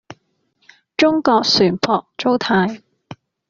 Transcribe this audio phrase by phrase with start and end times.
[0.97, 2.81] 中國船舶租賃